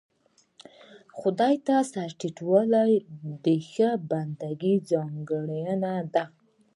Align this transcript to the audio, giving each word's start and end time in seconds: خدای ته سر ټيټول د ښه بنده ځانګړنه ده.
خدای 1.19 1.55
ته 1.65 1.75
سر 1.91 2.09
ټيټول 2.19 2.67
د 3.45 3.45
ښه 3.69 3.89
بنده 4.09 4.51
ځانګړنه 4.91 5.95
ده. 6.13 6.25